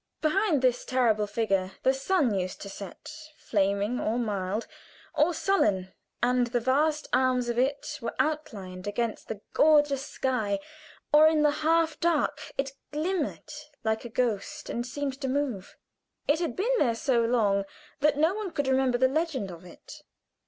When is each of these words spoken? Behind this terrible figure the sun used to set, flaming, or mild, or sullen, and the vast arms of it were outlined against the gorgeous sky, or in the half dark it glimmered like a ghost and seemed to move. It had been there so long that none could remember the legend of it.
Behind 0.19 0.63
this 0.63 0.83
terrible 0.83 1.27
figure 1.27 1.73
the 1.83 1.93
sun 1.93 2.33
used 2.33 2.59
to 2.61 2.69
set, 2.69 3.11
flaming, 3.37 3.99
or 3.99 4.17
mild, 4.17 4.65
or 5.13 5.31
sullen, 5.31 5.93
and 6.23 6.47
the 6.47 6.59
vast 6.59 7.07
arms 7.13 7.49
of 7.49 7.59
it 7.59 7.99
were 8.01 8.15
outlined 8.17 8.87
against 8.87 9.27
the 9.27 9.41
gorgeous 9.53 10.03
sky, 10.03 10.57
or 11.13 11.27
in 11.27 11.43
the 11.43 11.51
half 11.61 11.99
dark 11.99 12.51
it 12.57 12.71
glimmered 12.91 13.53
like 13.83 14.03
a 14.03 14.09
ghost 14.09 14.71
and 14.71 14.87
seemed 14.87 15.21
to 15.21 15.27
move. 15.27 15.77
It 16.27 16.39
had 16.39 16.55
been 16.55 16.75
there 16.79 16.95
so 16.95 17.21
long 17.21 17.63
that 17.99 18.17
none 18.17 18.49
could 18.53 18.67
remember 18.67 18.97
the 18.97 19.07
legend 19.07 19.51
of 19.51 19.63
it. 19.65 20.01